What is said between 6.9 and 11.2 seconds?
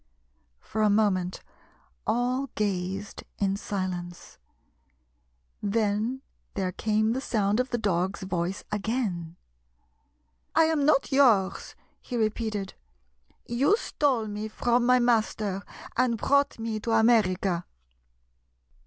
the sound of the dog's voice again. "I am not